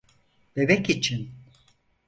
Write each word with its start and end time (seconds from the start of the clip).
Bebek 0.55 0.89
için. 0.89 1.31